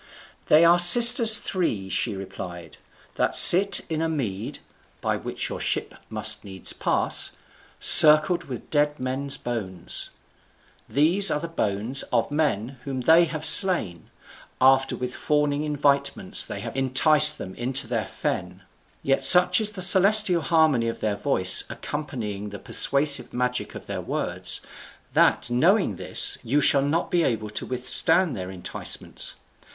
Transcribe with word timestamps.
"They 0.47 0.65
are 0.65 0.79
sisters 0.79 1.37
three," 1.37 1.87
she 1.87 2.15
replied, 2.15 2.77
"that 3.17 3.35
sit 3.35 3.81
in 3.87 4.01
a 4.01 4.09
mead 4.09 4.57
(by 4.99 5.15
which 5.15 5.47
your 5.49 5.59
ship 5.59 5.93
must 6.09 6.43
needs 6.43 6.73
pass) 6.73 7.33
circled 7.79 8.45
with 8.45 8.71
dead 8.71 8.99
men's 8.99 9.37
bones. 9.37 10.09
These 10.89 11.29
are 11.29 11.39
the 11.39 11.47
bones 11.47 12.01
of 12.11 12.31
men 12.31 12.79
whom 12.83 13.01
they 13.01 13.25
have 13.25 13.45
slain, 13.45 14.09
after 14.59 14.95
with 14.95 15.13
fawning 15.13 15.61
invitements 15.61 16.43
they 16.45 16.61
have 16.61 16.75
enticed 16.75 17.37
them 17.37 17.53
into 17.53 17.85
their 17.85 18.07
fen. 18.07 18.63
Yet 19.03 19.23
such 19.23 19.61
is 19.61 19.69
the 19.69 19.83
celestial 19.83 20.41
harmony 20.41 20.87
of 20.87 20.99
their 20.99 21.15
voice 21.15 21.63
accompanying 21.69 22.49
the 22.49 22.57
persuasive 22.57 23.33
magic 23.33 23.75
of 23.75 23.85
their 23.85 24.01
words, 24.01 24.61
that, 25.13 25.51
knowing 25.51 25.97
this, 25.97 26.39
you 26.41 26.59
shall 26.59 26.81
not 26.81 27.11
be 27.11 27.21
able 27.21 27.51
to 27.51 27.67
withstand 27.67 28.35
their 28.35 28.49
enticements. 28.49 29.35